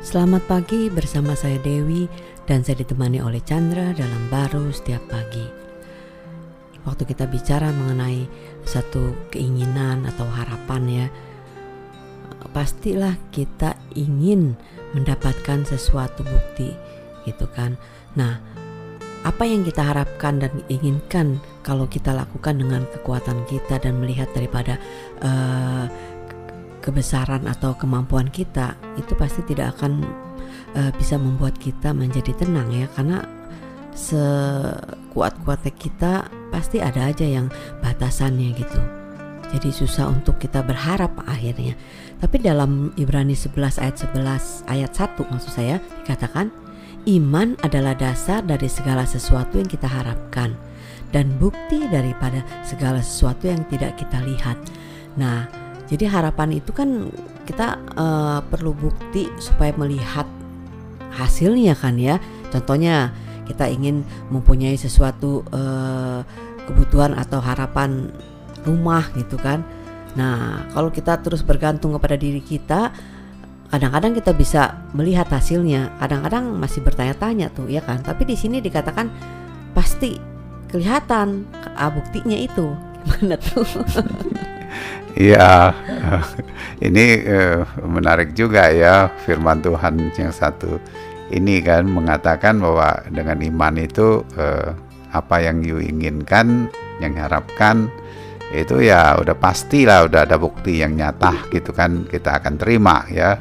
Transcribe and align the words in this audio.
Selamat 0.00 0.40
pagi 0.48 0.88
bersama 0.88 1.36
saya 1.36 1.60
Dewi 1.60 2.08
dan 2.48 2.64
saya 2.64 2.80
ditemani 2.80 3.20
oleh 3.20 3.36
Chandra 3.44 3.92
dalam 3.92 4.32
baru 4.32 4.72
setiap 4.72 5.04
pagi. 5.12 5.44
Waktu 6.88 7.04
kita 7.04 7.28
bicara 7.28 7.68
mengenai 7.68 8.24
satu 8.64 9.28
keinginan 9.28 10.08
atau 10.08 10.24
harapan 10.24 10.82
ya, 10.88 11.06
pastilah 12.56 13.12
kita 13.28 13.76
ingin 13.92 14.56
mendapatkan 14.96 15.68
sesuatu 15.68 16.24
bukti 16.24 16.72
gitu 17.28 17.44
kan. 17.52 17.76
Nah, 18.16 18.40
apa 19.20 19.44
yang 19.44 19.68
kita 19.68 19.84
harapkan 19.84 20.40
dan 20.40 20.64
inginkan 20.72 21.44
kalau 21.60 21.84
kita 21.84 22.16
lakukan 22.16 22.56
dengan 22.56 22.88
kekuatan 22.88 23.44
kita 23.44 23.76
dan 23.76 24.00
melihat 24.00 24.32
daripada 24.32 24.80
uh, 25.20 25.84
kebesaran 26.80 27.44
atau 27.46 27.76
kemampuan 27.76 28.28
kita 28.32 28.74
itu 28.96 29.12
pasti 29.14 29.44
tidak 29.46 29.78
akan 29.78 30.04
uh, 30.74 30.90
bisa 30.96 31.20
membuat 31.20 31.56
kita 31.60 31.92
menjadi 31.92 32.32
tenang 32.34 32.68
ya 32.72 32.88
karena 32.96 33.24
sekuat-kuatnya 33.94 35.72
kita 35.76 36.12
pasti 36.48 36.80
ada 36.80 37.10
aja 37.10 37.26
yang 37.26 37.52
batasannya 37.84 38.50
gitu. 38.56 38.80
Jadi 39.50 39.74
susah 39.74 40.06
untuk 40.06 40.38
kita 40.38 40.62
berharap 40.62 41.10
akhirnya. 41.26 41.74
Tapi 42.22 42.38
dalam 42.38 42.94
Ibrani 42.94 43.34
11 43.34 43.82
ayat 43.82 43.96
11 43.98 44.70
ayat 44.70 44.92
1 44.94 45.26
maksud 45.26 45.50
saya 45.50 45.82
dikatakan 46.06 46.54
iman 47.08 47.58
adalah 47.66 47.98
dasar 47.98 48.46
dari 48.46 48.70
segala 48.70 49.02
sesuatu 49.02 49.58
yang 49.58 49.66
kita 49.66 49.90
harapkan 49.90 50.54
dan 51.10 51.34
bukti 51.42 51.90
daripada 51.90 52.46
segala 52.62 53.02
sesuatu 53.02 53.50
yang 53.50 53.66
tidak 53.66 53.98
kita 53.98 54.22
lihat. 54.22 54.54
Nah, 55.18 55.50
jadi 55.90 56.06
harapan 56.06 56.62
itu 56.62 56.70
kan 56.70 57.10
kita 57.50 57.82
uh, 57.98 58.38
perlu 58.46 58.70
bukti 58.78 59.26
supaya 59.42 59.74
melihat 59.74 60.22
hasilnya 61.10 61.74
kan 61.74 61.98
ya. 61.98 62.22
Contohnya 62.54 63.10
kita 63.50 63.66
ingin 63.66 64.06
mempunyai 64.30 64.78
sesuatu 64.78 65.42
uh, 65.50 66.22
kebutuhan 66.70 67.18
atau 67.18 67.42
harapan 67.42 68.06
rumah 68.62 69.10
gitu 69.18 69.34
kan. 69.42 69.66
Nah, 70.14 70.70
kalau 70.70 70.94
kita 70.94 71.18
terus 71.26 71.42
bergantung 71.42 71.90
kepada 71.98 72.14
diri 72.14 72.38
kita, 72.38 72.94
kadang-kadang 73.74 74.14
kita 74.14 74.30
bisa 74.30 74.86
melihat 74.94 75.26
hasilnya. 75.26 75.90
Kadang-kadang 75.98 76.54
masih 76.54 76.86
bertanya-tanya 76.86 77.50
tuh, 77.50 77.66
ya 77.66 77.82
kan? 77.82 77.98
Tapi 78.06 78.30
di 78.30 78.38
sini 78.38 78.62
dikatakan 78.62 79.10
pasti 79.74 80.14
kelihatan 80.70 81.50
ah, 81.74 81.90
buktinya 81.90 82.38
itu. 82.38 82.70
Gimana 83.02 83.34
tuh? 83.42 83.66
Iya, 85.18 85.74
ini 86.86 87.26
uh, 87.26 87.66
menarik 87.82 88.34
juga 88.34 88.70
ya 88.70 89.10
firman 89.26 89.58
Tuhan 89.58 90.14
yang 90.14 90.30
satu 90.30 90.78
ini 91.30 91.62
kan 91.62 91.86
mengatakan 91.86 92.58
bahwa 92.58 93.06
dengan 93.10 93.38
iman 93.38 93.74
itu 93.78 94.22
uh, 94.38 94.70
apa 95.10 95.42
yang 95.42 95.62
you 95.62 95.82
inginkan, 95.82 96.70
yang 97.02 97.14
harapkan 97.18 97.90
itu 98.50 98.82
ya 98.82 99.14
udah 99.14 99.38
pastilah 99.38 100.10
udah 100.10 100.26
ada 100.26 100.34
bukti 100.34 100.82
yang 100.82 100.98
nyata 100.98 101.46
gitu 101.54 101.70
kan 101.70 102.02
kita 102.10 102.42
akan 102.42 102.58
terima 102.58 103.06
ya 103.06 103.38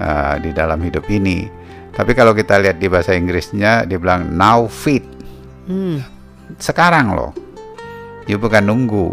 uh, 0.00 0.36
di 0.40 0.52
dalam 0.52 0.80
hidup 0.80 1.08
ini. 1.08 1.48
Tapi 1.92 2.16
kalau 2.16 2.32
kita 2.32 2.56
lihat 2.56 2.80
di 2.80 2.88
bahasa 2.88 3.12
Inggrisnya 3.12 3.84
dia 3.84 4.00
bilang 4.00 4.32
now 4.32 4.64
fit, 4.64 5.04
hmm. 5.68 6.00
sekarang 6.56 7.12
loh, 7.12 7.36
you 8.24 8.40
bukan 8.40 8.64
nunggu 8.64 9.12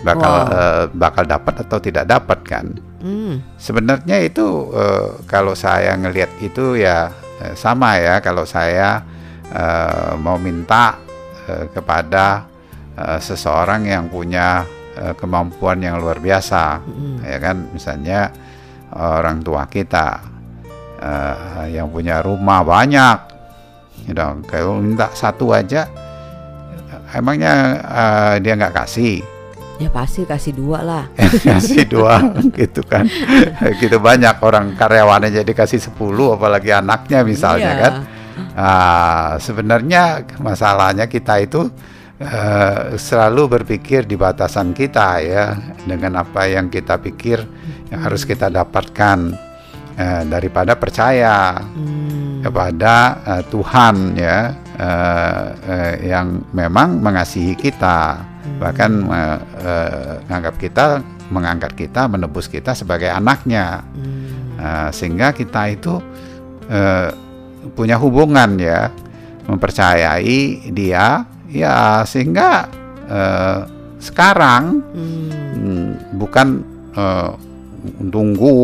bakal 0.00 0.32
wow. 0.32 0.52
uh, 0.52 0.84
bakal 0.92 1.24
dapat 1.28 1.54
atau 1.64 1.78
tidak 1.80 2.08
dapat 2.08 2.38
kan. 2.44 2.66
Hmm. 3.00 3.40
Sebenarnya 3.56 4.20
itu 4.20 4.72
uh, 4.72 5.20
kalau 5.24 5.56
saya 5.56 5.96
ngelihat 5.96 6.28
itu 6.40 6.80
ya 6.80 7.12
uh, 7.12 7.54
sama 7.56 7.96
ya 8.00 8.20
kalau 8.20 8.44
saya 8.44 9.04
uh, 9.52 10.16
mau 10.20 10.36
minta 10.36 10.96
uh, 11.48 11.64
kepada 11.72 12.44
uh, 12.96 13.18
seseorang 13.20 13.88
yang 13.88 14.08
punya 14.08 14.64
uh, 15.00 15.12
kemampuan 15.16 15.80
yang 15.80 16.00
luar 16.00 16.20
biasa, 16.20 16.80
hmm. 16.80 17.16
ya 17.24 17.38
kan 17.40 17.56
misalnya 17.72 18.20
orang 18.90 19.38
tua 19.38 19.70
kita 19.70 20.18
uh, 20.98 21.62
yang 21.70 21.94
punya 21.94 22.18
rumah 22.26 22.66
banyak, 22.66 23.18
you 24.10 24.14
know, 24.18 24.34
kalau 24.50 24.82
minta 24.82 25.06
satu 25.14 25.54
aja, 25.54 25.86
emangnya 27.14 27.78
uh, 27.86 28.34
dia 28.42 28.58
nggak 28.58 28.74
kasih 28.82 29.22
Ya 29.80 29.88
pasti 29.88 30.28
kasih 30.28 30.52
dua 30.52 30.84
lah. 30.84 31.04
kasih 31.48 31.88
dua 31.88 32.20
gitu 32.52 32.84
kan. 32.84 33.08
gitu 33.80 33.96
banyak 33.96 34.36
orang 34.44 34.76
karyawannya 34.76 35.32
jadi 35.40 35.52
kasih 35.56 35.80
sepuluh 35.80 36.36
apalagi 36.36 36.68
anaknya 36.68 37.24
misalnya 37.24 37.72
iya. 37.72 37.80
kan. 37.80 37.94
Nah, 38.60 39.30
sebenarnya 39.40 40.28
masalahnya 40.36 41.08
kita 41.08 41.40
itu 41.40 41.64
uh, 42.20 42.94
selalu 43.00 43.60
berpikir 43.60 44.04
di 44.04 44.20
batasan 44.20 44.76
kita 44.76 45.08
ya 45.24 45.56
dengan 45.88 46.20
apa 46.20 46.44
yang 46.44 46.68
kita 46.68 47.00
pikir 47.00 47.40
yang 47.88 48.00
harus 48.04 48.28
kita 48.28 48.52
dapatkan 48.52 49.18
uh, 49.96 50.22
daripada 50.28 50.76
percaya 50.76 51.56
hmm. 51.56 52.44
kepada 52.44 52.94
uh, 53.24 53.42
Tuhan 53.48 53.96
ya 54.16 54.52
uh, 54.80 55.44
uh, 55.52 55.94
yang 56.00 56.40
memang 56.56 57.04
mengasihi 57.04 57.52
kita. 57.52 58.24
Bahkan 58.56 58.90
menganggap 59.04 60.54
uh, 60.56 60.60
kita 60.60 60.84
mengangkat 61.28 61.72
kita 61.76 62.08
menebus 62.08 62.48
kita 62.48 62.72
sebagai 62.72 63.12
anaknya. 63.12 63.84
Hmm. 63.92 64.56
uh, 64.56 64.88
sehingga 64.90 65.36
kita 65.36 65.68
itu 65.70 66.00
uh, 66.72 67.08
punya 67.76 68.00
hubungan 68.00 68.56
ya. 68.56 68.88
Mempercayai 69.44 70.70
dia 70.70 71.26
ya 71.50 72.06
sehingga 72.06 72.70
uh, 73.10 73.66
sekarang 73.98 74.78
hmm. 74.94 76.16
bukan 76.16 76.48
uh, 76.94 77.34
tunggu 78.12 78.54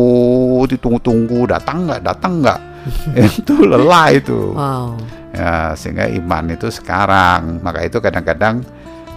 ditunggu-tunggu 0.69 1.49
datang 1.49 1.89
nggak 1.89 2.01
datang 2.05 2.41
nggak 2.41 2.59
itu 3.39 3.53
lelah 3.65 4.07
itu 4.13 4.53
wow. 4.55 4.95
ya 5.35 5.75
sehingga 5.75 6.07
iman 6.09 6.53
itu 6.53 6.67
sekarang 6.71 7.59
maka 7.61 7.83
itu 7.83 7.97
kadang-kadang 7.99 8.63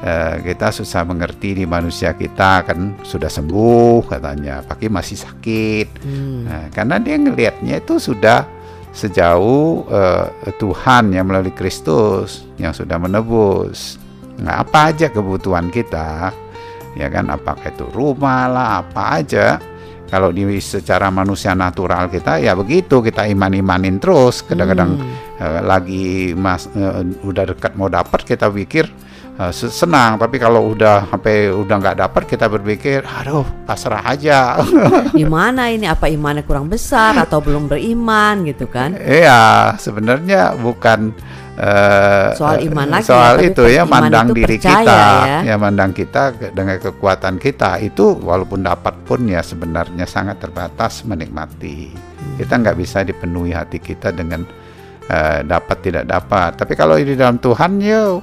eh, 0.05 0.35
kita 0.45 0.73
susah 0.73 1.05
mengerti 1.05 1.63
di 1.63 1.65
manusia 1.69 2.17
kita 2.17 2.65
kan 2.65 2.97
sudah 3.05 3.29
sembuh 3.29 4.09
katanya, 4.09 4.65
pakai 4.65 4.89
masih 4.89 5.19
sakit. 5.21 5.87
Hmm. 6.01 6.41
Nah, 6.49 6.65
karena 6.73 6.97
dia 7.01 7.17
ngelihatnya 7.21 7.75
itu 7.81 8.01
sudah 8.01 8.45
sejauh 8.91 9.87
eh, 9.87 10.27
Tuhan 10.57 11.15
yang 11.15 11.31
melalui 11.31 11.55
Kristus 11.55 12.49
yang 12.57 12.73
sudah 12.75 12.97
menebus. 12.97 14.01
Nah, 14.41 14.65
apa 14.65 14.93
aja 14.93 15.13
kebutuhan 15.13 15.69
kita, 15.69 16.33
ya 16.97 17.07
kan, 17.13 17.29
apakah 17.29 17.69
itu 17.69 17.85
rumah 17.93 18.49
lah, 18.49 18.69
apa 18.81 19.21
aja. 19.21 19.61
Kalau 20.11 20.35
di 20.35 20.43
secara 20.59 21.07
manusia 21.15 21.55
natural 21.55 22.11
kita 22.11 22.43
ya 22.43 22.59
begitu. 22.59 22.99
Kita 22.99 23.25
iman-imanin 23.31 24.03
terus. 24.03 24.43
Kadang-kadang 24.43 24.99
hmm. 24.99 25.39
eh, 25.39 25.61
lagi 25.63 26.35
mas 26.35 26.67
eh, 26.75 27.07
udah 27.23 27.55
dekat 27.55 27.79
mau 27.79 27.87
dapat 27.87 28.27
kita 28.27 28.51
pikir 28.51 28.91
uh, 29.41 29.53
senang. 29.53 30.21
Tapi 30.21 30.37
kalau 30.37 30.77
udah 30.77 31.09
sampai 31.09 31.49
udah 31.49 31.77
nggak 31.81 31.99
dapat 32.05 32.23
kita 32.29 32.47
berpikir 32.53 33.01
aduh 33.07 33.49
pasrah 33.65 34.05
aja. 34.05 34.61
Gimana 35.17 35.69
ini? 35.75 35.89
Apa 35.89 36.13
imannya 36.13 36.45
kurang 36.45 36.69
besar 36.69 37.17
atau 37.17 37.41
belum 37.41 37.73
beriman 37.73 38.45
gitu 38.45 38.69
kan? 38.69 38.93
Iya 39.01 39.75
sebenarnya 39.81 40.61
bukan 40.61 41.17
uh, 41.61 42.33
soal 42.35 42.57
iman 42.65 42.89
lagi 42.89 43.07
soal 43.07 43.37
ya, 43.39 43.49
itu 43.53 43.63
ya 43.69 43.83
mandang 43.85 44.33
itu 44.33 44.35
diri 44.41 44.57
kita 44.57 44.97
ya. 45.29 45.41
ya 45.45 45.55
mandang 45.61 45.93
kita 45.93 46.23
dengan 46.57 46.81
kekuatan 46.81 47.37
kita 47.37 47.79
itu 47.85 48.17
walaupun 48.25 48.65
dapat 48.65 48.97
pun 49.05 49.29
ya 49.29 49.45
sebenarnya 49.45 50.09
sangat 50.09 50.41
terbatas 50.41 51.05
menikmati 51.05 51.93
hmm. 51.93 52.41
kita 52.41 52.53
nggak 52.57 52.77
bisa 52.81 53.05
dipenuhi 53.05 53.53
hati 53.53 53.79
kita 53.79 54.11
dengan 54.11 54.43
uh, 55.13 55.41
dapat 55.45 55.77
tidak 55.85 56.05
dapat 56.09 56.57
tapi 56.57 56.73
kalau 56.73 56.97
di 56.97 57.15
dalam 57.15 57.37
Tuhan 57.37 57.79
ya 57.85 58.19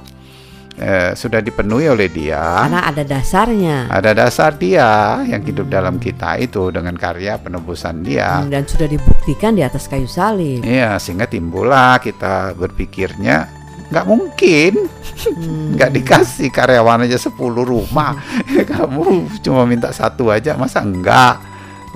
eh, 0.78 1.12
sudah 1.18 1.42
dipenuhi 1.42 1.90
oleh 1.90 2.08
dia. 2.08 2.64
Karena 2.64 2.86
ada 2.86 3.02
dasarnya. 3.02 3.90
Ada 3.90 4.10
dasar 4.14 4.54
dia 4.56 5.20
yang 5.26 5.42
hidup 5.42 5.66
hmm. 5.68 5.74
dalam 5.74 5.94
kita 5.98 6.38
itu 6.38 6.70
dengan 6.70 6.94
karya 6.94 7.36
penebusan 7.36 8.06
dia. 8.06 8.40
Hmm, 8.40 8.50
dan 8.54 8.64
sudah 8.64 8.86
dibuktikan 8.86 9.58
di 9.58 9.66
atas 9.66 9.90
kayu 9.90 10.06
salib. 10.06 10.62
Iya, 10.62 10.96
sehingga 11.02 11.26
timbullah 11.26 11.98
kita 11.98 12.54
berpikir,nya 12.54 13.58
nggak 13.88 14.04
mungkin 14.04 14.84
hmm. 14.84 15.80
nggak 15.80 15.90
dikasih 15.96 16.52
karyawan 16.52 17.08
aja 17.08 17.16
10 17.16 17.40
rumah 17.40 18.20
kamu 18.76 19.32
cuma 19.40 19.64
minta 19.64 19.88
satu 19.96 20.28
aja 20.28 20.60
masa 20.60 20.84
enggak 20.84 21.40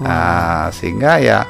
oh. 0.01 0.05
nah, 0.09 0.73
sehingga 0.73 1.21
ya 1.21 1.45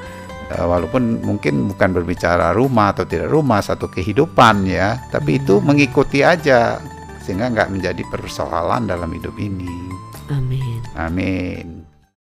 eh, 0.51 0.67
walaupun 0.67 1.23
mungkin 1.23 1.71
bukan 1.71 1.95
berbicara 1.95 2.51
rumah 2.59 2.91
atau 2.91 3.07
tidak 3.07 3.31
rumah 3.31 3.63
satu 3.63 3.87
kehidupan 3.87 4.67
ya 4.67 4.99
tapi 5.15 5.39
itu 5.39 5.63
hmm. 5.63 5.65
mengikuti 5.65 6.27
aja 6.27 6.83
sehingga 7.23 7.49
nggak 7.55 7.71
menjadi 7.71 8.03
persoalan 8.11 8.91
dalam 8.91 9.11
hidup 9.15 9.39
ini. 9.39 9.71
Amin. 10.29 10.81
Amin. 10.99 11.82